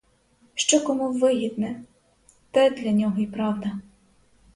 [0.55, 1.83] Що кому вигідне,
[2.51, 3.71] те для нього й правда.